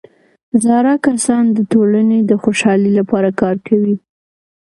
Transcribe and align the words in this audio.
زاړه 0.63 0.93
کسان 1.05 1.43
د 1.57 1.59
ټولنې 1.71 2.19
د 2.29 2.31
خوشحالۍ 2.43 2.91
لپاره 2.99 3.29
کار 3.41 3.55
کوي 3.67 3.95